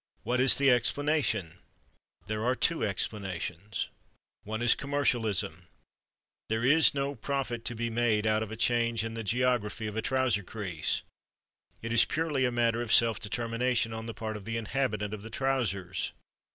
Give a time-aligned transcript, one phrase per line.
[0.23, 1.59] What is the explanation?
[2.25, 3.89] There are two explanations.
[4.45, 5.67] One is Commercialism.
[6.49, 9.95] There is no profit to be made out of a change in the geography of
[9.95, 11.03] a trouser crease.
[11.83, 15.21] It is purely a matter of self determination on the part of the inhabitant of
[15.21, 16.13] the trousers.